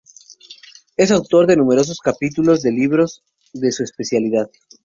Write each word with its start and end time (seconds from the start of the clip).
Es 0.97 1.11
autor 1.11 1.45
de 1.45 1.55
numerosos 1.55 1.99
capítulos 1.99 2.63
de 2.63 2.71
libros 2.71 3.23
de 3.53 3.71
su 3.71 3.83
especialidad. 3.83 4.49